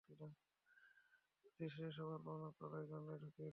রাত্রিশেষে 0.09 1.91
সবার 1.97 2.19
পাওনা 2.25 2.49
কড়ায় 2.59 2.85
গন্ডায় 2.85 3.19
চুকিয়ে 3.19 3.35
দেব। 3.37 3.49